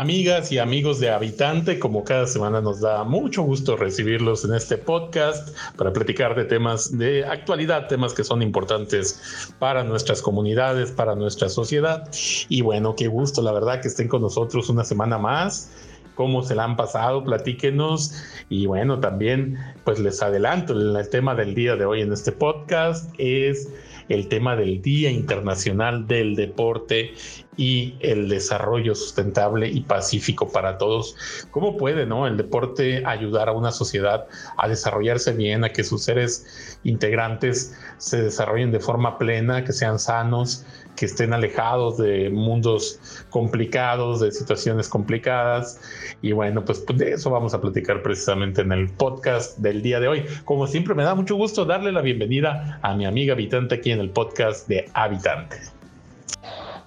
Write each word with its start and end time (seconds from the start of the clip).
Amigas 0.00 0.50
y 0.50 0.58
amigos 0.58 0.98
de 0.98 1.10
Habitante, 1.10 1.78
como 1.78 2.04
cada 2.04 2.26
semana 2.26 2.62
nos 2.62 2.80
da 2.80 3.04
mucho 3.04 3.42
gusto 3.42 3.76
recibirlos 3.76 4.46
en 4.46 4.54
este 4.54 4.78
podcast 4.78 5.54
para 5.76 5.92
platicar 5.92 6.34
de 6.34 6.46
temas 6.46 6.96
de 6.96 7.26
actualidad, 7.26 7.86
temas 7.86 8.14
que 8.14 8.24
son 8.24 8.40
importantes 8.40 9.52
para 9.58 9.84
nuestras 9.84 10.22
comunidades, 10.22 10.90
para 10.90 11.14
nuestra 11.16 11.50
sociedad. 11.50 12.08
Y 12.48 12.62
bueno, 12.62 12.96
qué 12.96 13.08
gusto, 13.08 13.42
la 13.42 13.52
verdad, 13.52 13.82
que 13.82 13.88
estén 13.88 14.08
con 14.08 14.22
nosotros 14.22 14.70
una 14.70 14.84
semana 14.84 15.18
más 15.18 15.70
cómo 16.14 16.42
se 16.42 16.54
la 16.54 16.64
han 16.64 16.76
pasado, 16.76 17.22
platíquenos. 17.22 18.14
Y 18.48 18.64
bueno, 18.64 19.00
también 19.00 19.58
pues 19.84 19.98
les 19.98 20.22
adelanto, 20.22 20.72
el 20.72 21.08
tema 21.10 21.34
del 21.34 21.54
día 21.54 21.76
de 21.76 21.84
hoy 21.84 22.00
en 22.00 22.10
este 22.10 22.32
podcast 22.32 23.12
es 23.18 23.68
el 24.10 24.28
tema 24.28 24.56
del 24.56 24.82
Día 24.82 25.10
Internacional 25.10 26.06
del 26.06 26.34
Deporte 26.34 27.14
y 27.56 27.94
el 28.00 28.28
desarrollo 28.28 28.94
sustentable 28.94 29.68
y 29.68 29.82
pacífico 29.82 30.50
para 30.50 30.78
todos. 30.78 31.46
¿Cómo 31.50 31.76
puede 31.76 32.06
¿no? 32.06 32.26
el 32.26 32.36
deporte 32.36 33.04
ayudar 33.06 33.48
a 33.48 33.52
una 33.52 33.70
sociedad 33.70 34.26
a 34.56 34.68
desarrollarse 34.68 35.32
bien, 35.32 35.64
a 35.64 35.70
que 35.70 35.84
sus 35.84 36.02
seres 36.02 36.78
integrantes 36.82 37.78
se 37.98 38.20
desarrollen 38.20 38.72
de 38.72 38.80
forma 38.80 39.16
plena, 39.16 39.64
que 39.64 39.72
sean 39.72 39.98
sanos, 39.98 40.66
que 41.00 41.06
estén 41.06 41.32
alejados 41.32 41.96
de 41.96 42.28
mundos 42.28 43.00
complicados, 43.30 44.20
de 44.20 44.30
situaciones 44.30 44.86
complicadas? 44.86 45.80
Y 46.20 46.32
bueno, 46.32 46.62
pues 46.62 46.84
de 46.94 47.12
eso 47.12 47.30
vamos 47.30 47.54
a 47.54 47.60
platicar 47.62 48.02
precisamente 48.02 48.60
en 48.60 48.70
el 48.70 48.90
podcast 48.90 49.56
del 49.58 49.80
día 49.80 49.98
de 49.98 50.08
hoy. 50.08 50.24
Como 50.44 50.66
siempre, 50.66 50.94
me 50.94 51.02
da 51.02 51.14
mucho 51.14 51.36
gusto 51.36 51.64
darle 51.64 51.90
la 51.90 52.02
bienvenida 52.02 52.78
a 52.82 52.94
mi 52.94 53.06
amiga 53.06 53.32
habitante 53.32 53.76
aquí 53.76 53.92
en 53.92 54.00
el 54.00 54.10
podcast 54.10 54.68
de 54.68 54.90
Habitante. 54.92 55.79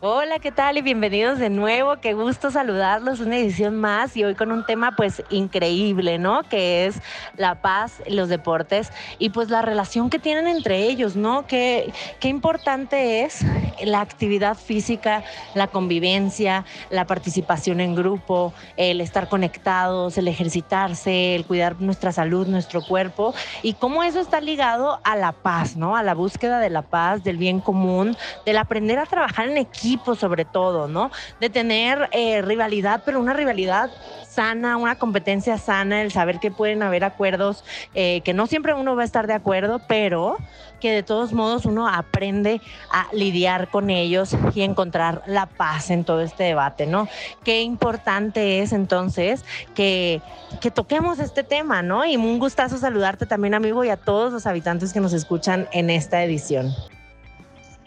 Hola, 0.05 0.39
¿qué 0.39 0.51
tal? 0.51 0.77
Y 0.77 0.81
bienvenidos 0.81 1.39
de 1.39 1.49
nuevo. 1.49 1.95
Qué 2.01 2.13
gusto 2.13 2.51
saludarlos. 2.51 3.21
Una 3.21 3.37
edición 3.37 3.77
más 3.77 4.17
y 4.17 4.25
hoy 4.25 4.35
con 4.35 4.51
un 4.51 4.65
tema 4.65 4.97
pues 4.97 5.23
increíble, 5.29 6.19
¿no? 6.19 6.43
Que 6.43 6.85
es 6.85 6.97
la 7.37 7.61
paz, 7.61 8.03
los 8.09 8.27
deportes 8.27 8.91
y 9.17 9.29
pues 9.29 9.49
la 9.49 9.61
relación 9.61 10.09
que 10.09 10.19
tienen 10.19 10.47
entre 10.47 10.87
ellos, 10.89 11.15
¿no? 11.15 11.47
Qué, 11.47 11.93
qué 12.19 12.27
importante 12.27 13.23
es 13.23 13.45
la 13.81 14.01
actividad 14.01 14.57
física, 14.57 15.23
la 15.55 15.67
convivencia, 15.67 16.65
la 16.89 17.07
participación 17.07 17.79
en 17.79 17.95
grupo, 17.95 18.53
el 18.75 18.99
estar 18.99 19.29
conectados, 19.29 20.17
el 20.17 20.27
ejercitarse, 20.27 21.33
el 21.33 21.45
cuidar 21.45 21.79
nuestra 21.79 22.11
salud, 22.11 22.45
nuestro 22.47 22.81
cuerpo 22.81 23.33
y 23.61 23.75
cómo 23.75 24.03
eso 24.03 24.19
está 24.19 24.41
ligado 24.41 24.99
a 25.05 25.15
la 25.15 25.31
paz, 25.31 25.77
¿no? 25.77 25.95
A 25.95 26.03
la 26.03 26.13
búsqueda 26.13 26.59
de 26.59 26.69
la 26.69 26.81
paz, 26.81 27.23
del 27.23 27.37
bien 27.37 27.61
común, 27.61 28.17
del 28.45 28.57
aprender 28.57 28.99
a 28.99 29.05
trabajar 29.05 29.47
en 29.47 29.55
equipo 29.55 29.92
sobre 30.15 30.45
todo, 30.45 30.87
¿no? 30.87 31.11
De 31.39 31.49
tener 31.49 32.09
eh, 32.11 32.41
rivalidad, 32.41 33.01
pero 33.05 33.19
una 33.19 33.33
rivalidad 33.33 33.91
sana, 34.27 34.77
una 34.77 34.97
competencia 34.97 35.57
sana, 35.57 36.01
el 36.01 36.11
saber 36.11 36.39
que 36.39 36.51
pueden 36.51 36.81
haber 36.81 37.03
acuerdos, 37.03 37.63
eh, 37.93 38.21
que 38.21 38.33
no 38.33 38.47
siempre 38.47 38.73
uno 38.73 38.95
va 38.95 39.03
a 39.03 39.05
estar 39.05 39.27
de 39.27 39.33
acuerdo, 39.33 39.79
pero 39.87 40.37
que 40.79 40.91
de 40.91 41.03
todos 41.03 41.31
modos 41.31 41.65
uno 41.65 41.87
aprende 41.87 42.59
a 42.91 43.07
lidiar 43.13 43.69
con 43.69 43.89
ellos 43.89 44.35
y 44.53 44.63
encontrar 44.63 45.23
la 45.27 45.45
paz 45.45 45.91
en 45.91 46.03
todo 46.03 46.21
este 46.21 46.43
debate, 46.43 46.87
¿no? 46.87 47.07
Qué 47.45 47.61
importante 47.61 48.59
es 48.59 48.73
entonces 48.73 49.45
que, 49.75 50.21
que 50.59 50.71
toquemos 50.71 51.19
este 51.19 51.43
tema, 51.43 51.81
¿no? 51.83 52.03
Y 52.05 52.17
un 52.17 52.37
gustazo 52.37 52.77
saludarte 52.77 53.25
también, 53.25 53.53
amigo, 53.53 53.85
y 53.85 53.89
a 53.89 53.97
todos 53.97 54.33
los 54.33 54.45
habitantes 54.45 54.91
que 54.91 54.99
nos 54.99 55.13
escuchan 55.13 55.69
en 55.71 55.89
esta 55.89 56.21
edición. 56.23 56.73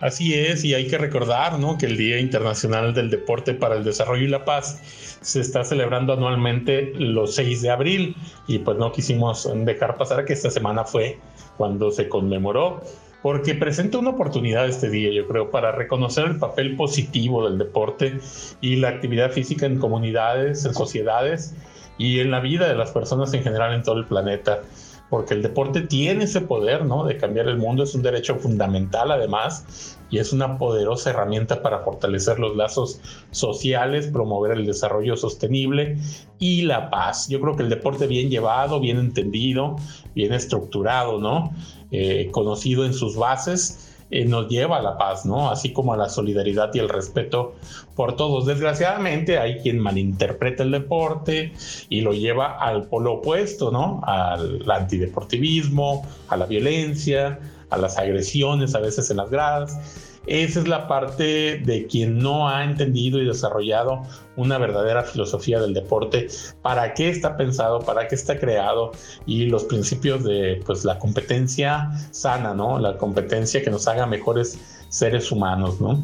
Así 0.01 0.35
es, 0.35 0.63
y 0.63 0.75
hay 0.75 0.89
que 0.89 0.99
recordar 0.99 1.59
¿no? 1.59 1.79
que 1.79 1.87
el 1.87 1.97
Día 1.97 2.19
Internacional 2.19 2.93
del 2.93 3.09
Deporte 3.09 3.55
para 3.55 3.77
el 3.77 3.85
Desarrollo 3.85 4.25
y 4.25 4.29
la 4.29 4.45
Paz 4.45 4.79
se 5.23 5.41
está 5.41 5.65
celebrando 5.65 6.13
anualmente 6.13 6.93
los 6.97 7.35
6 7.35 7.63
de 7.63 7.71
abril 7.71 8.17
y 8.47 8.59
pues 8.59 8.77
no 8.77 8.93
quisimos 8.93 9.49
dejar 9.65 9.97
pasar 9.97 10.27
que 10.27 10.35
esta 10.35 10.51
semana 10.51 10.85
fue 10.85 11.19
cuando 11.57 11.91
se 11.91 12.11
conmemoró, 12.11 12.83
porque 13.23 13.55
presenta 13.55 13.97
una 13.97 14.11
oportunidad 14.11 14.69
este 14.69 14.91
día, 14.91 15.11
yo 15.11 15.27
creo, 15.27 15.51
para 15.51 15.73
reconocer 15.73 16.27
el 16.27 16.39
papel 16.39 16.77
positivo 16.77 17.49
del 17.49 17.57
deporte 17.57 18.19
y 18.61 18.77
la 18.77 18.91
actividad 18.91 19.31
física 19.31 19.65
en 19.65 19.79
comunidades, 19.79 20.67
en 20.67 20.75
sociedades 20.75 21.55
y 21.97 22.21
en 22.21 22.31
la 22.31 22.41
vida 22.41 22.69
de 22.69 22.75
las 22.75 22.91
personas 22.91 23.33
en 23.33 23.43
general 23.43 23.75
en 23.75 23.83
todo 23.83 23.97
el 23.97 24.05
planeta 24.05 24.61
porque 25.09 25.35
el 25.35 25.43
deporte 25.43 25.83
tiene 25.83 26.25
ese 26.25 26.41
poder, 26.41 26.85
¿no? 26.85 27.05
De 27.05 27.17
cambiar 27.17 27.49
el 27.49 27.59
mundo, 27.59 27.85
es 27.85 27.95
un 27.95 28.03
derecho 28.03 28.37
fundamental 28.37 29.13
además, 29.13 29.97
y 30.11 30.19
es 30.19 30.33
una 30.33 30.59
poderosa 30.59 31.11
herramienta 31.11 31.63
para 31.63 31.81
fortalecer 31.81 32.39
los 32.39 32.57
lazos 32.57 33.01
sociales, 33.31 34.09
promover 34.09 34.53
el 34.53 34.67
desarrollo 34.67 35.17
sostenible 35.17 35.99
y 36.39 36.63
la 36.63 36.91
paz. 36.91 37.29
Yo 37.29 37.41
creo 37.41 37.57
que 37.57 37.63
el 37.63 37.69
deporte 37.69 38.07
bien 38.07 38.31
llevado, 38.31 38.81
bien 38.81 38.99
entendido, 38.99 39.77
bien 40.15 40.33
estructurado, 40.33 41.21
¿no? 41.21 41.53
Eh, 41.91 42.29
conocido 42.33 42.85
en 42.85 42.95
sus 42.95 43.17
bases, 43.17 43.96
eh, 44.11 44.25
nos 44.25 44.49
lleva 44.49 44.79
a 44.79 44.83
la 44.83 44.97
paz, 44.99 45.27
¿no? 45.27 45.51
Así 45.51 45.73
como 45.73 45.93
a 45.93 45.97
la 45.97 46.09
solidaridad 46.09 46.71
y 46.75 46.79
el 46.79 46.89
respeto 46.89 47.55
por 47.95 48.17
todos. 48.17 48.47
Desgraciadamente 48.47 49.39
hay 49.39 49.59
quien 49.59 49.79
malinterpreta 49.79 50.63
el 50.63 50.71
deporte 50.71 51.53
y 51.89 52.01
lo 52.03 52.13
lleva 52.13 52.59
al 52.59 52.85
polo 52.85 53.15
opuesto, 53.15 53.71
¿no? 53.71 54.01
Al 54.05 54.71
antideportivismo, 54.71 56.07
a 56.29 56.37
la 56.37 56.47
violencia, 56.47 57.41
a 57.71 57.77
las 57.79 57.99
agresiones 57.99 58.75
a 58.75 58.81
veces 58.81 59.11
en 59.11 59.17
las 59.17 59.31
gradas 59.31 60.06
esa 60.27 60.61
es 60.61 60.69
la 60.69 60.89
parte 60.89 61.59
de 61.59 61.87
quien 61.87 62.19
no 62.19 62.49
ha 62.49 62.65
entendido 62.65 63.21
y 63.21 63.27
desarrollado 63.27 64.03
una 64.37 64.59
verdadera 64.59 65.03
filosofía 65.03 65.61
del 65.61 65.75
deporte, 65.75 66.29
para 66.63 66.95
qué 66.95 67.09
está 67.09 67.37
pensado, 67.37 67.81
para 67.81 68.09
qué 68.09 68.15
está 68.15 68.39
creado 68.39 68.93
y 69.25 69.47
los 69.47 69.65
principios 69.65 70.25
de 70.25 70.63
pues 70.67 70.85
la 70.85 70.99
competencia 70.99 71.91
sana, 72.11 72.55
¿no? 72.55 72.79
La 72.79 72.99
competencia 72.99 73.63
que 73.63 73.71
nos 73.71 73.89
haga 73.89 74.07
mejores 74.07 74.87
seres 74.89 75.33
humanos, 75.33 75.81
¿no? 75.81 76.03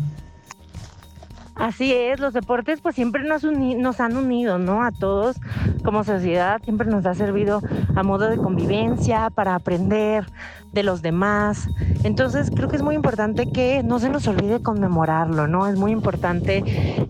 Así 1.55 1.93
es, 1.93 2.19
los 2.19 2.33
deportes 2.33 2.81
pues 2.81 2.95
siempre 2.95 3.25
nos, 3.25 3.45
nos 3.45 4.01
han 4.01 4.17
unido, 4.17 4.59
¿no? 4.59 4.83
A 4.83 4.91
todos 4.91 5.37
como 5.85 6.03
sociedad, 6.03 6.63
siempre 6.65 6.87
nos 6.87 7.05
ha 7.05 7.15
servido 7.15 7.61
a 7.95 8.03
modo 8.03 8.29
de 8.29 8.39
convivencia, 8.39 9.31
para 9.31 9.55
aprender 9.55 10.25
de 10.73 10.83
los 10.83 11.03
demás. 11.03 11.69
Entonces 12.05 12.51
creo 12.55 12.69
que 12.69 12.77
es 12.77 12.83
muy 12.83 12.95
importante 12.95 13.51
que 13.51 13.83
no 13.83 13.99
se 13.99 14.09
nos 14.09 14.27
olvide 14.27 14.63
conmemorarlo, 14.63 15.47
¿no? 15.47 15.67
Es 15.67 15.79
muy 15.79 15.93
importante 15.93 16.65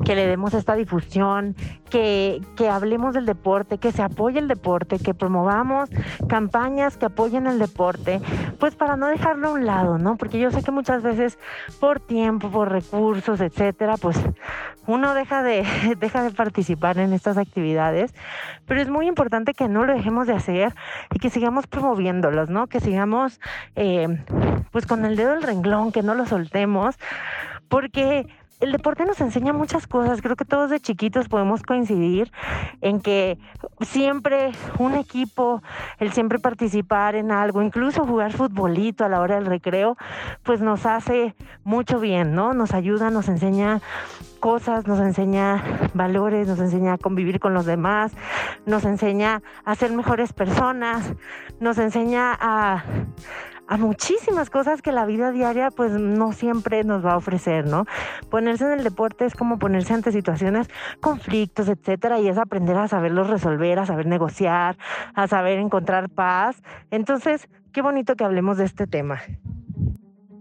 que 0.04 0.14
le 0.14 0.26
demos 0.26 0.54
esta 0.54 0.74
difusión, 0.74 1.54
que, 1.90 2.40
que 2.56 2.68
hablemos 2.68 3.14
del 3.14 3.26
deporte, 3.26 3.78
que 3.78 3.92
se 3.92 4.02
apoye 4.02 4.38
el 4.38 4.48
deporte, 4.48 4.98
que 4.98 5.14
promovamos 5.14 5.90
campañas 6.28 6.96
que 6.96 7.06
apoyen 7.06 7.46
el 7.46 7.58
deporte, 7.58 8.20
pues 8.58 8.74
para 8.74 8.96
no 8.96 9.06
dejarlo 9.06 9.48
a 9.48 9.52
un 9.52 9.66
lado, 9.66 9.98
¿no? 9.98 10.16
Porque 10.16 10.38
yo 10.38 10.50
sé 10.50 10.62
que 10.62 10.70
muchas 10.70 11.02
veces 11.02 11.38
por 11.80 12.00
tiempo, 12.00 12.50
por 12.50 12.70
recursos, 12.70 13.40
etcétera, 13.40 13.96
pues 13.96 14.18
uno 14.86 15.14
deja 15.14 15.42
de, 15.42 15.64
deja 16.00 16.22
de 16.22 16.30
participar 16.30 16.98
en 16.98 17.12
estas 17.12 17.38
actividades, 17.38 18.14
pero 18.66 18.80
es 18.80 18.88
muy 18.88 19.06
importante 19.06 19.54
que 19.54 19.68
no 19.68 19.84
lo 19.84 19.92
dejemos 19.92 20.26
de 20.26 20.34
hacer 20.34 20.74
y 21.14 21.18
que 21.18 21.30
sigamos 21.30 21.66
promoviéndolos, 21.66 22.48
¿no? 22.48 22.66
Que 22.66 22.80
sigamos 22.80 23.40
eh, 23.76 24.08
pues 24.70 24.86
con 24.86 25.04
el 25.04 25.16
dedo 25.16 25.32
del 25.32 25.42
renglón, 25.42 25.92
que 25.92 26.02
no 26.02 26.14
lo 26.14 26.26
soltemos, 26.26 26.96
porque 27.68 28.26
el 28.62 28.70
deporte 28.70 29.04
nos 29.04 29.20
enseña 29.20 29.52
muchas 29.52 29.88
cosas. 29.88 30.22
Creo 30.22 30.36
que 30.36 30.44
todos 30.44 30.70
de 30.70 30.78
chiquitos 30.78 31.28
podemos 31.28 31.62
coincidir 31.62 32.30
en 32.80 33.00
que 33.00 33.36
siempre 33.80 34.52
un 34.78 34.94
equipo, 34.94 35.62
el 35.98 36.12
siempre 36.12 36.38
participar 36.38 37.16
en 37.16 37.32
algo, 37.32 37.60
incluso 37.60 38.06
jugar 38.06 38.32
futbolito 38.32 39.04
a 39.04 39.09
la 39.09 39.21
hora 39.21 39.34
del 39.34 39.47
recreo, 39.47 39.97
pues 40.44 40.60
nos 40.60 40.86
hace 40.86 41.34
mucho 41.65 41.98
bien, 41.98 42.34
¿no? 42.34 42.54
Nos 42.54 42.72
ayuda, 42.72 43.10
nos 43.10 43.28
enseña 43.28 43.80
cosas, 44.42 44.89
nos 44.89 44.98
enseña 44.98 45.62
valores, 45.94 46.48
nos 46.48 46.59
enseña 46.59 46.94
a 46.94 46.98
convivir 46.98 47.39
con 47.39 47.54
los 47.54 47.65
demás, 47.65 48.12
nos 48.66 48.84
enseña 48.84 49.41
a 49.65 49.77
ser 49.77 49.92
mejores 49.92 50.33
personas, 50.33 51.15
nos 51.60 51.78
enseña 51.78 52.36
a 52.39 52.83
a 53.68 53.77
muchísimas 53.78 54.50
cosas 54.50 54.83
que 54.83 54.92
la 54.92 55.06
vida 55.06 55.30
diaria 55.30 55.71
pues 55.71 55.92
no 55.92 56.33
siempre 56.33 56.84
nos 56.84 57.06
va 57.06 57.12
a 57.12 57.16
ofrecer, 57.16 57.66
¿no? 57.66 57.86
Ponerse 58.30 58.65
en 58.65 58.72
el 58.72 58.84
deporte 58.84 59.24
es 59.24 59.34
como 59.34 59.59
ponerse 59.59 59.94
ante 59.94 60.12
situaciones, 60.12 60.68
conflictos, 61.00 61.68
etcétera, 61.68 62.18
y 62.18 62.28
es 62.28 62.36
aprender 62.36 62.77
a 62.77 62.89
saberlos 62.89 63.30
resolver, 63.30 63.78
a 63.78 63.86
saber 63.86 64.06
negociar, 64.06 64.77
a 65.15 65.27
saber 65.27 65.59
encontrar 65.59 66.10
paz. 66.10 66.62
Entonces, 66.91 67.48
qué 67.72 67.80
bonito 67.80 68.15
que 68.16 68.24
hablemos 68.24 68.59
de 68.59 68.65
este 68.65 68.86
tema. 68.86 69.22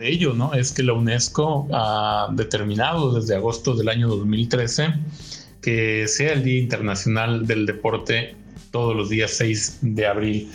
De 0.01 0.09
ello, 0.09 0.33
¿no? 0.33 0.55
Es 0.55 0.71
que 0.71 0.81
la 0.81 0.93
UNESCO 0.93 1.67
ha 1.71 2.29
determinado 2.31 3.13
desde 3.13 3.35
agosto 3.35 3.75
del 3.75 3.87
año 3.87 4.07
2013 4.07 4.95
que 5.61 6.07
sea 6.07 6.33
el 6.33 6.43
Día 6.43 6.59
Internacional 6.59 7.45
del 7.45 7.67
Deporte 7.67 8.33
todos 8.71 8.95
los 8.95 9.09
días 9.09 9.29
6 9.29 9.77
de 9.83 10.07
abril 10.07 10.51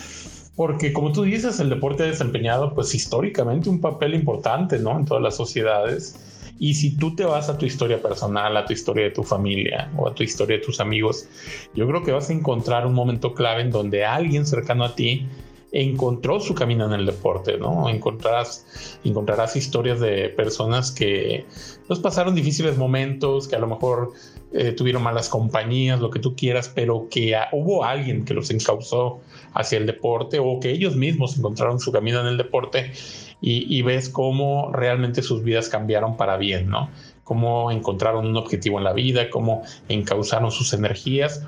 porque 0.56 0.92
como 0.92 1.12
tú 1.12 1.22
dices, 1.22 1.60
el 1.60 1.68
deporte 1.68 2.02
ha 2.02 2.06
desempeñado 2.06 2.74
pues 2.74 2.92
históricamente 2.92 3.68
un 3.68 3.80
papel 3.80 4.14
importante, 4.14 4.80
¿no? 4.80 4.98
En 4.98 5.04
todas 5.04 5.22
las 5.22 5.36
sociedades 5.36 6.16
Y 6.58 6.74
si 6.74 6.96
tú 6.96 7.14
te 7.14 7.24
vas 7.24 7.48
a 7.48 7.56
tu 7.56 7.66
historia 7.66 8.02
personal, 8.02 8.56
a 8.56 8.64
tu 8.64 8.72
historia 8.72 9.04
de 9.04 9.10
tu 9.10 9.22
familia 9.22 9.92
o 9.96 10.08
a 10.08 10.14
tu 10.14 10.24
historia 10.24 10.56
de 10.56 10.64
tus 10.64 10.80
amigos, 10.80 11.28
yo 11.72 11.86
creo 11.86 12.02
que 12.02 12.10
vas 12.10 12.30
a 12.30 12.32
encontrar 12.32 12.84
un 12.84 12.94
momento 12.94 13.32
clave 13.32 13.62
en 13.62 13.70
donde 13.70 14.04
alguien 14.04 14.44
cercano 14.44 14.84
a 14.84 14.96
ti 14.96 15.28
encontró 15.72 16.40
su 16.40 16.54
camino 16.54 16.86
en 16.86 16.92
el 16.92 17.06
deporte, 17.06 17.58
¿no? 17.58 17.88
Encontrarás, 17.88 18.98
encontrarás 19.04 19.56
historias 19.56 20.00
de 20.00 20.28
personas 20.30 20.92
que 20.92 21.44
pues, 21.86 21.98
pasaron 21.98 22.34
difíciles 22.34 22.76
momentos, 22.76 23.48
que 23.48 23.56
a 23.56 23.58
lo 23.58 23.66
mejor 23.66 24.12
eh, 24.52 24.72
tuvieron 24.72 25.02
malas 25.02 25.28
compañías, 25.28 26.00
lo 26.00 26.10
que 26.10 26.20
tú 26.20 26.36
quieras, 26.36 26.70
pero 26.72 27.08
que 27.10 27.36
hubo 27.52 27.84
alguien 27.84 28.24
que 28.24 28.34
los 28.34 28.50
encauzó 28.50 29.18
hacia 29.54 29.78
el 29.78 29.86
deporte 29.86 30.38
o 30.38 30.60
que 30.60 30.70
ellos 30.70 30.96
mismos 30.96 31.36
encontraron 31.36 31.80
su 31.80 31.90
camino 31.92 32.20
en 32.20 32.26
el 32.26 32.36
deporte 32.36 32.92
y, 33.40 33.82
ves 33.82 34.08
cómo 34.08 34.72
realmente 34.72 35.22
sus 35.22 35.42
vidas 35.42 35.68
cambiaron 35.68 36.16
para 36.16 36.36
bien, 36.36 36.68
¿no? 36.68 36.90
Cómo 37.22 37.70
encontraron 37.70 38.26
un 38.26 38.36
objetivo 38.36 38.78
en 38.78 38.84
la 38.84 38.92
vida, 38.92 39.30
cómo 39.30 39.62
encauzaron 39.88 40.50
sus 40.50 40.72
energías 40.72 41.46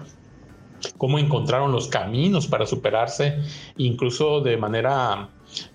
cómo 0.97 1.19
encontraron 1.19 1.73
los 1.73 1.89
caminos 1.89 2.47
para 2.47 2.67
superarse, 2.67 3.39
incluso 3.77 4.41
de 4.41 4.57
manera, 4.57 5.31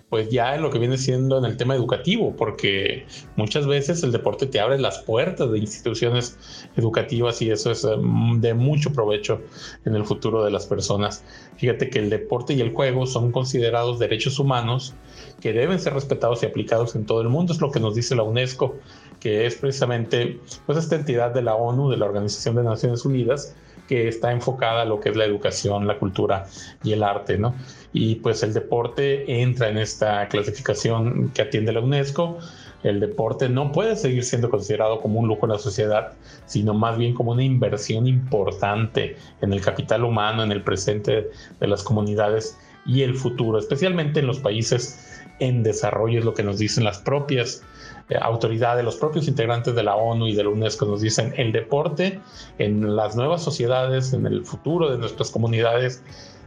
pues 0.08 0.30
ya 0.30 0.54
en 0.54 0.62
lo 0.62 0.70
que 0.70 0.78
viene 0.78 0.96
siendo 0.96 1.38
en 1.38 1.44
el 1.44 1.56
tema 1.56 1.74
educativo, 1.74 2.34
porque 2.36 3.06
muchas 3.36 3.66
veces 3.66 4.02
el 4.02 4.12
deporte 4.12 4.46
te 4.46 4.60
abre 4.60 4.78
las 4.78 4.98
puertas 5.00 5.50
de 5.50 5.58
instituciones 5.58 6.38
educativas 6.76 7.40
y 7.42 7.50
eso 7.50 7.70
es 7.70 7.84
mm, 7.84 8.40
de 8.40 8.54
mucho 8.54 8.92
provecho 8.92 9.40
en 9.84 9.94
el 9.94 10.04
futuro 10.04 10.44
de 10.44 10.50
las 10.50 10.66
personas. 10.66 11.24
Fíjate 11.56 11.90
que 11.90 11.98
el 11.98 12.10
deporte 12.10 12.54
y 12.54 12.60
el 12.60 12.72
juego 12.72 13.06
son 13.06 13.32
considerados 13.32 13.98
derechos 13.98 14.38
humanos 14.38 14.94
que 15.40 15.52
deben 15.52 15.78
ser 15.78 15.94
respetados 15.94 16.42
y 16.42 16.46
aplicados 16.46 16.94
en 16.94 17.06
todo 17.06 17.20
el 17.20 17.28
mundo, 17.28 17.52
es 17.52 17.60
lo 17.60 17.70
que 17.70 17.80
nos 17.80 17.94
dice 17.94 18.14
la 18.14 18.22
UNESCO, 18.22 18.76
que 19.20 19.46
es 19.46 19.56
precisamente 19.56 20.40
pues 20.66 20.78
esta 20.78 20.96
entidad 20.96 21.32
de 21.32 21.42
la 21.42 21.54
ONU, 21.54 21.90
de 21.90 21.96
la 21.96 22.06
Organización 22.06 22.56
de 22.56 22.62
Naciones 22.62 23.04
Unidas, 23.04 23.54
que 23.88 24.08
está 24.08 24.32
enfocada 24.32 24.82
a 24.82 24.84
lo 24.84 25.00
que 25.00 25.10
es 25.10 25.16
la 25.16 25.24
educación, 25.24 25.86
la 25.86 25.98
cultura 25.98 26.46
y 26.82 26.92
el 26.92 27.02
arte, 27.02 27.38
¿no? 27.38 27.54
Y 27.92 28.16
pues 28.16 28.42
el 28.42 28.52
deporte 28.52 29.40
entra 29.42 29.68
en 29.68 29.78
esta 29.78 30.26
clasificación 30.28 31.30
que 31.34 31.42
atiende 31.42 31.72
la 31.72 31.80
UNESCO. 31.80 32.38
El 32.82 33.00
deporte 33.00 33.48
no 33.48 33.72
puede 33.72 33.96
seguir 33.96 34.24
siendo 34.24 34.50
considerado 34.50 35.00
como 35.00 35.20
un 35.20 35.28
lujo 35.28 35.46
en 35.46 35.52
la 35.52 35.58
sociedad, 35.58 36.12
sino 36.46 36.74
más 36.74 36.98
bien 36.98 37.14
como 37.14 37.32
una 37.32 37.42
inversión 37.42 38.06
importante 38.06 39.16
en 39.40 39.52
el 39.52 39.60
capital 39.60 40.04
humano, 40.04 40.42
en 40.42 40.52
el 40.52 40.62
presente 40.62 41.30
de 41.60 41.66
las 41.66 41.82
comunidades 41.82 42.58
y 42.86 43.02
el 43.02 43.14
futuro, 43.14 43.58
especialmente 43.58 44.20
en 44.20 44.26
los 44.26 44.40
países 44.40 45.22
en 45.40 45.62
desarrollo, 45.62 46.18
es 46.18 46.24
lo 46.24 46.34
que 46.34 46.42
nos 46.42 46.58
dicen 46.58 46.84
las 46.84 46.98
propias 46.98 47.62
eh, 48.08 48.16
autoridades, 48.20 48.84
los 48.84 48.96
propios 48.96 49.28
integrantes 49.28 49.74
de 49.74 49.82
la 49.82 49.96
ONU 49.96 50.26
y 50.26 50.34
de 50.34 50.44
la 50.44 50.50
UNESCO 50.50 50.86
nos 50.86 51.00
dicen 51.00 51.32
el 51.36 51.52
deporte 51.52 52.20
en 52.58 52.96
las 52.96 53.16
nuevas 53.16 53.42
sociedades, 53.42 54.12
en 54.12 54.26
el 54.26 54.44
futuro 54.44 54.90
de 54.90 54.98
nuestras 54.98 55.30
comunidades, 55.30 56.02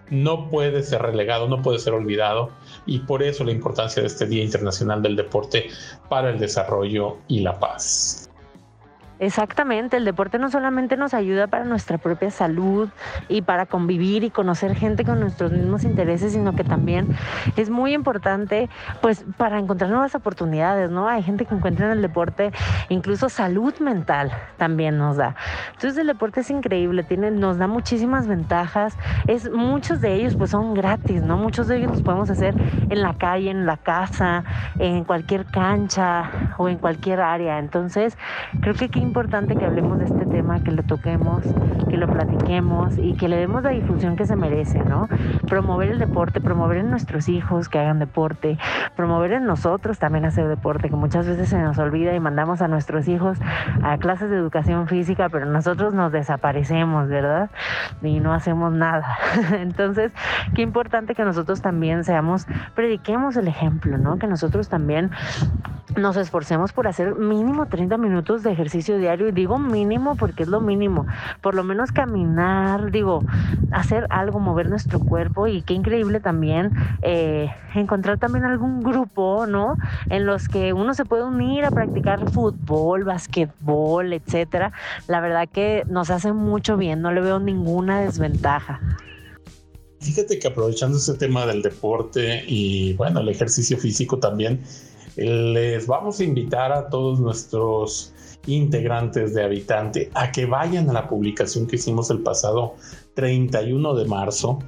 no 0.10 0.50
puede 0.50 0.84
ser 0.84 1.02
relegado, 1.02 1.48
no 1.48 1.62
puede 1.62 1.80
ser 1.80 1.94
olvidado 1.94 2.50
y 2.86 3.00
por 3.00 3.24
eso 3.24 3.44
la 3.44 3.52
importancia 3.52 4.02
de 4.02 4.08
este 4.08 4.26
Día 4.26 4.44
Internacional 4.44 5.02
del 5.02 5.16
Deporte 5.16 5.70
para 6.10 6.30
el 6.30 6.40
Desarrollo 6.40 7.18
y 7.28 7.42
la 7.42 7.60
Paz. 7.60 8.27
Exactamente, 9.20 9.98
el 9.98 10.06
deporte 10.06 10.38
no 10.38 10.52
solamente 10.52 10.96
nos 10.96 11.16
ayuda 11.16 11.48
para 11.48 11.66
nuestra 11.66 11.98
propia 11.98 12.30
salud 12.30 12.90
y 13.28 13.42
para 13.42 13.66
convivir 13.66 14.24
y 14.24 14.30
conocer 14.30 14.76
gente 14.76 15.06
con 15.06 15.20
nuestros 15.20 15.52
mismos 15.52 15.86
intereses, 15.86 16.34
sino 16.34 16.54
que 16.54 16.64
también 16.64 17.08
es 17.56 17.72
muy 17.72 17.94
importante 17.94 18.70
pues 19.02 19.26
para 19.38 19.58
encontrar 19.58 19.90
nuevas 19.90 20.14
oportunidades, 20.14 20.92
¿no? 20.92 21.08
Hay 21.08 21.24
gente 21.24 21.46
que 21.46 21.56
encuentra 21.56 21.88
en 21.88 21.94
el 21.94 22.02
deporte 22.04 22.52
incluso 22.90 23.28
salud 23.30 23.74
mental 23.80 24.32
también 24.58 25.00
nos 25.00 25.18
da. 25.18 25.36
Entonces 25.74 25.98
el 25.98 26.08
deporte 26.08 26.42
es 26.42 26.52
increíble, 26.52 27.04
tiene, 27.04 27.32
nos 27.32 27.58
da 27.58 27.66
muchísimas 27.66 28.28
ventajas, 28.28 28.98
es, 29.26 29.50
muchos 29.50 30.00
de 30.00 30.14
ellos 30.14 30.36
pues 30.36 30.52
son 30.52 30.76
gratis, 30.76 31.24
¿no? 31.24 31.38
Muchos 31.38 31.68
de 31.68 31.78
ellos 31.78 31.92
los 31.92 32.02
podemos 32.04 32.30
hacer 32.30 32.54
en 32.90 33.02
la 33.02 33.16
calle, 33.16 33.50
en 33.50 33.66
la 33.66 33.78
casa, 33.78 34.44
en 34.78 35.06
cualquier 35.06 35.46
cancha 35.46 36.54
o 36.58 36.70
en 36.70 36.78
cualquier 36.78 37.20
área. 37.20 37.58
Entonces 37.58 38.16
creo 38.62 38.76
que 38.76 38.86
aquí 38.86 39.07
importante 39.08 39.56
que 39.56 39.66
hablemos 39.66 40.00
de 40.00 40.06
este 40.06 40.26
tema, 40.26 40.62
que 40.62 40.72
lo 40.72 40.84
toquemos, 40.84 41.42
que 41.90 41.96
lo 41.96 42.08
platiquemos 42.08 42.98
y 42.98 43.14
que 43.14 43.30
le 43.30 43.38
demos 43.38 43.64
la 43.64 43.70
difusión 43.70 44.18
que 44.18 44.26
se 44.26 44.36
merece, 44.36 44.80
¿no? 44.80 45.08
Promover 45.48 45.90
el 45.90 45.98
deporte, 45.98 46.42
promover 46.42 46.80
en 46.80 46.90
nuestros 46.90 47.30
hijos 47.30 47.70
que 47.70 47.80
hagan 47.80 48.00
deporte, 48.00 48.58
promover 48.98 49.32
en 49.32 49.46
nosotros 49.46 49.98
también 49.98 50.26
hacer 50.26 50.50
deporte, 50.50 50.90
que 50.90 50.98
muchas 50.98 51.26
veces 51.26 51.48
se 51.48 51.58
nos 51.58 51.78
olvida 51.78 52.14
y 52.14 52.20
mandamos 52.20 52.62
a 52.62 52.68
nuestros 52.68 53.08
hijos 53.08 53.38
a 53.82 53.98
clases 53.98 54.30
de 54.30 54.36
educación 54.36 54.88
física, 54.88 55.30
pero 55.30 55.46
nosotros 55.46 55.94
nos 55.94 56.12
desaparecemos, 56.12 57.08
¿verdad? 57.08 57.50
Y 58.02 58.20
no 58.20 58.34
hacemos 58.34 58.74
nada. 58.74 59.18
Entonces, 59.54 60.12
qué 60.54 60.64
importante 60.64 61.16
que 61.16 61.24
nosotros 61.24 61.62
también 61.62 62.04
seamos, 62.04 62.46
prediquemos 62.76 63.38
el 63.38 63.48
ejemplo, 63.48 63.98
¿no? 63.98 64.20
Que 64.20 64.28
nosotros 64.28 64.68
también 64.68 65.12
nos 65.98 66.16
esforcemos 66.18 66.72
por 66.72 66.88
hacer 66.88 67.16
mínimo 67.16 67.68
30 67.68 67.98
minutos 67.98 68.44
de 68.44 68.52
ejercicio 68.52 68.98
diario 68.98 69.28
y 69.28 69.32
digo 69.32 69.58
mínimo 69.58 70.16
porque 70.16 70.44
es 70.44 70.50
lo 70.50 70.62
mínimo, 70.62 71.06
por 71.42 71.56
lo 71.56 71.64
menos 71.64 71.92
caminar, 71.92 72.92
digo, 72.92 73.24
hacer 73.72 74.08
algo, 74.10 74.40
mover 74.40 74.70
nuestro 74.70 75.00
cuerpo 75.00 75.48
y 75.48 75.62
qué 75.62 75.74
increíble 75.74 76.20
también 76.20 76.72
eh, 77.02 77.50
encontrar 77.76 78.18
también 78.18 78.46
algún 78.46 78.82
grupo, 78.82 79.46
¿no? 79.48 79.78
En 80.10 80.26
los 80.26 80.48
que 80.48 80.74
uno 80.74 80.94
se 80.94 81.06
puede 81.06 81.24
unir 81.24 81.66
a 81.66 81.72
practicar 81.72 82.30
fútbol, 82.32 83.04
basquetbol, 83.04 84.14
etcétera. 84.14 84.72
La 85.08 85.20
verdad 85.20 85.50
que 85.52 85.84
nos 85.90 86.10
hace 86.10 86.34
mucho 86.34 86.78
bien, 86.78 87.02
no 87.02 87.12
le 87.12 87.22
veo 87.22 87.40
ninguna 87.40 88.02
desventaja. 88.02 88.80
Fíjate 90.00 90.38
que 90.38 90.48
aprovechando 90.48 90.98
ese 90.98 91.16
tema 91.16 91.46
del 91.48 91.64
deporte 91.64 92.44
y 92.48 92.94
bueno, 92.94 93.20
el 93.20 93.30
ejercicio 93.30 93.78
físico 93.78 94.20
también, 94.20 94.62
les 95.18 95.88
vamos 95.88 96.20
a 96.20 96.24
invitar 96.24 96.72
a 96.72 96.90
todos 96.90 97.20
nuestros 97.20 98.14
integrantes 98.46 99.34
de 99.34 99.44
Habitante 99.44 100.12
a 100.14 100.32
que 100.32 100.46
vayan 100.46 100.90
a 100.90 100.94
la 100.94 101.10
publicación 101.10 101.68
que 101.68 101.78
hicimos 101.78 102.10
el 102.12 102.20
pasado 102.20 102.76
31 103.16 103.96
de 103.96 104.06
marzo 104.06 104.60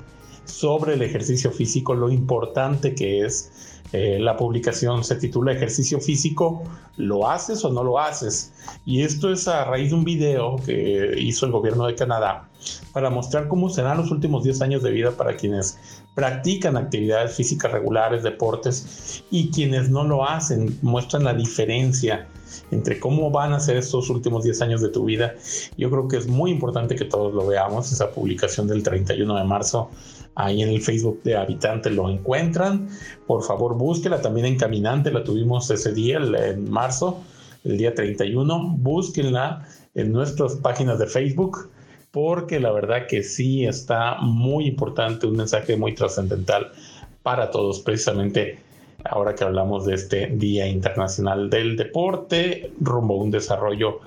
sobre 0.46 0.96
el 0.96 1.04
ejercicio 1.04 1.52
físico, 1.52 1.94
lo 1.94 2.10
importante 2.10 2.96
que 2.96 3.26
es. 3.26 3.79
Eh, 3.92 4.20
la 4.20 4.38
publicación 4.38 5.04
se 5.04 5.16
titula 5.16 5.52
Ejercicio 5.52 6.00
físico, 6.00 6.64
¿lo 6.98 7.30
haces 7.30 7.66
o 7.66 7.72
no 7.72 7.84
lo 7.84 7.98
haces? 7.98 8.54
Y 8.86 9.02
esto 9.02 9.32
es 9.32 9.48
a 9.48 9.66
raíz 9.66 9.90
de 9.90 9.96
un 9.96 10.04
video 10.04 10.58
que 10.64 11.16
hizo 11.18 11.48
el 11.48 11.52
gobierno 11.52 11.88
de 11.88 11.96
Canadá 11.96 12.48
para 12.94 13.10
mostrar 13.10 13.48
cómo 13.48 13.70
serán 13.70 13.98
los 13.98 14.12
últimos 14.12 14.44
10 14.44 14.62
años 14.62 14.84
de 14.84 14.92
vida 14.92 15.12
para 15.12 15.36
quienes 15.36 15.80
practican 16.14 16.78
actividades 16.78 17.36
físicas 17.36 17.72
regulares, 17.72 18.24
deportes, 18.24 19.24
y 19.32 19.50
quienes 19.50 19.90
no 19.90 20.04
lo 20.04 20.28
hacen, 20.28 20.78
muestran 20.82 21.24
la 21.24 21.34
diferencia 21.34 22.28
entre 22.72 23.00
cómo 23.00 23.32
van 23.32 23.54
a 23.54 23.60
ser 23.60 23.78
estos 23.78 24.10
últimos 24.10 24.44
10 24.44 24.62
años 24.62 24.82
de 24.82 24.90
tu 24.90 25.06
vida. 25.06 25.36
Yo 25.78 25.90
creo 25.90 26.08
que 26.08 26.18
es 26.18 26.28
muy 26.28 26.52
importante 26.52 26.96
que 26.96 27.06
todos 27.06 27.34
lo 27.34 27.48
veamos, 27.48 27.92
esa 27.92 28.12
publicación 28.12 28.68
del 28.68 28.84
31 28.84 29.38
de 29.38 29.44
marzo. 29.44 29.90
Ahí 30.36 30.62
en 30.62 30.70
el 30.70 30.82
Facebook 30.82 31.22
de 31.24 31.36
Habitante 31.36 31.90
lo 31.90 32.10
encuentran. 32.10 32.90
Por 33.28 33.44
favor, 33.44 33.78
búsquela 33.78 34.22
también 34.22 34.46
en 34.46 34.58
Caminante, 34.58 35.12
la 35.12 35.24
tuvimos 35.24 35.70
ese 35.70 35.94
día, 35.94 36.18
en 36.18 36.70
marzo, 36.70 37.20
el 37.64 37.78
día 37.78 37.94
31. 37.94 38.76
Búsquenla 38.78 39.66
en 39.96 40.12
nuestras 40.12 40.56
páginas 40.56 41.00
de 41.00 41.08
Facebook 41.08 41.70
porque 42.12 42.60
la 42.60 42.72
verdad 42.72 43.08
que 43.08 43.24
sí 43.24 43.66
está 43.66 44.18
muy 44.22 44.66
importante, 44.66 45.28
un 45.28 45.38
mensaje 45.38 45.76
muy 45.76 45.94
trascendental 45.94 46.72
para 47.22 47.52
todos, 47.52 47.82
precisamente 47.82 48.60
ahora 49.04 49.36
que 49.36 49.44
hablamos 49.44 49.86
de 49.86 49.96
este 49.96 50.28
Día 50.28 50.68
Internacional 50.68 51.50
del 51.50 51.76
Deporte, 51.76 52.72
rumbo 52.80 53.16
a 53.16 53.24
un 53.24 53.32
desarrollo 53.32 54.00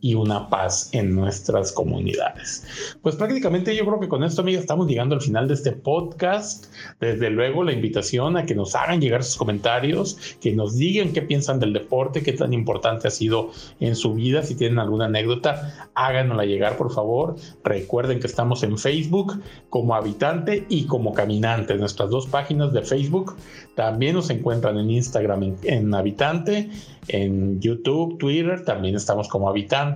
y 0.00 0.14
una 0.14 0.48
paz 0.48 0.90
en 0.92 1.14
nuestras 1.14 1.72
comunidades. 1.72 2.96
Pues 3.02 3.16
prácticamente 3.16 3.76
yo 3.76 3.84
creo 3.84 4.00
que 4.00 4.08
con 4.08 4.24
esto, 4.24 4.42
amigos, 4.42 4.62
estamos 4.62 4.86
llegando 4.86 5.14
al 5.14 5.20
final 5.20 5.48
de 5.48 5.54
este 5.54 5.72
podcast. 5.72 6.66
Desde 7.00 7.30
luego, 7.30 7.64
la 7.64 7.72
invitación 7.72 8.36
a 8.36 8.46
que 8.46 8.54
nos 8.54 8.74
hagan 8.74 9.00
llegar 9.00 9.22
sus 9.22 9.36
comentarios, 9.36 10.36
que 10.40 10.52
nos 10.52 10.76
digan 10.76 11.12
qué 11.12 11.22
piensan 11.22 11.60
del 11.60 11.72
deporte, 11.72 12.22
qué 12.22 12.32
tan 12.32 12.52
importante 12.52 13.08
ha 13.08 13.10
sido 13.10 13.50
en 13.80 13.96
su 13.96 14.14
vida. 14.14 14.42
Si 14.42 14.54
tienen 14.54 14.78
alguna 14.78 15.06
anécdota, 15.06 15.90
háganosla 15.94 16.44
llegar, 16.44 16.76
por 16.76 16.92
favor. 16.92 17.36
Recuerden 17.64 18.20
que 18.20 18.26
estamos 18.26 18.62
en 18.62 18.78
Facebook 18.78 19.40
como 19.68 19.94
habitante 19.94 20.66
y 20.68 20.84
como 20.84 21.12
caminante. 21.12 21.74
Nuestras 21.76 22.10
dos 22.10 22.26
páginas 22.26 22.72
de 22.72 22.82
Facebook 22.82 23.36
también 23.74 24.14
nos 24.14 24.30
encuentran 24.30 24.78
en 24.78 24.90
Instagram 24.90 25.56
en 25.62 25.94
habitante 25.94 26.70
en 27.08 27.60
YouTube, 27.60 28.18
Twitter, 28.18 28.64
también 28.64 28.94
estamos 28.94 29.28
como 29.28 29.48
habitante 29.48 29.89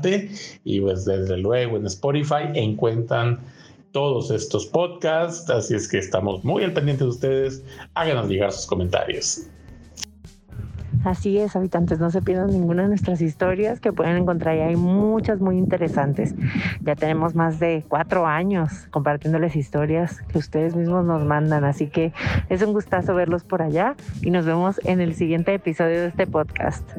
y 0.65 0.81
pues 0.81 1.05
desde 1.05 1.37
luego 1.39 1.77
en 1.77 1.87
Spotify 1.87 2.51
encuentran 2.55 3.41
todos 3.93 4.31
estos 4.31 4.67
podcasts, 4.67 5.49
así 5.51 5.75
es 5.75 5.89
que 5.89 5.99
estamos 5.99 6.45
muy 6.45 6.65
al 6.65 6.73
pendiente 6.73 7.05
de 7.05 7.11
ustedes, 7.11 7.63
háganos 7.95 8.29
llegar 8.29 8.51
sus 8.51 8.67
comentarios. 8.67 9.47
Así 11.05 11.37
es, 11.39 11.55
habitantes, 11.55 12.01
no 12.01 12.11
se 12.11 12.23
pierdan 12.23 12.51
ninguna 12.51 12.83
de 12.83 12.89
nuestras 12.89 13.21
historias 13.21 13.79
que 13.79 13.93
pueden 13.93 14.17
encontrar 14.17 14.57
y 14.57 14.61
hay 14.61 14.77
muchas 14.77 15.39
muy 15.39 15.59
interesantes. 15.59 16.35
Ya 16.81 16.97
tenemos 16.97 17.35
más 17.35 17.61
de 17.61 17.85
cuatro 17.87 18.27
años 18.27 18.89
compartiéndoles 18.91 19.55
historias 19.55 20.23
que 20.23 20.39
ustedes 20.39 20.75
mismos 20.75 21.05
nos 21.05 21.25
mandan, 21.25 21.65
así 21.65 21.89
que 21.89 22.15
es 22.49 22.63
un 22.63 22.73
gustazo 22.73 23.15
verlos 23.15 23.45
por 23.45 23.61
allá 23.61 23.97
y 24.23 24.31
nos 24.31 24.47
vemos 24.47 24.81
en 24.85 25.03
el 25.03 25.15
siguiente 25.15 25.53
episodio 25.53 26.01
de 26.01 26.09
este 26.09 26.27
podcast. 26.27 26.91